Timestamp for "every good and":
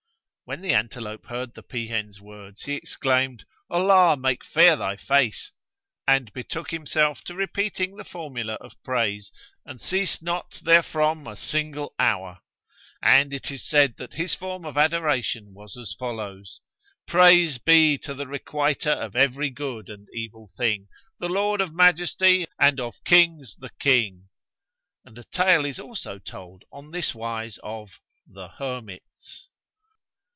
19.15-20.09